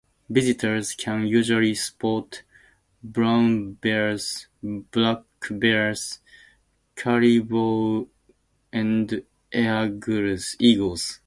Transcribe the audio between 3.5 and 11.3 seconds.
bears, black bears, caribou, and eagles.